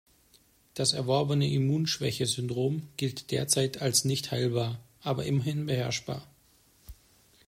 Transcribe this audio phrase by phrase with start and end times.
[0.73, 6.25] Das erworbene Immunschwächesyndrom gilt derzeit als nicht heilbar, aber immerhin beherrschbar.